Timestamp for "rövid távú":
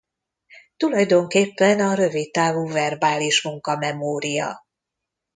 1.93-2.67